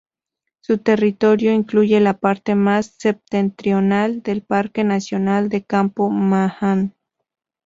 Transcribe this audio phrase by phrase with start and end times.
[0.61, 6.95] Su territorio incluye la parte más septentrional del parque nacional de Campo-Ma’an.